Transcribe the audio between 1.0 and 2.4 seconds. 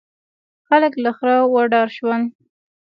له خره وډار شول.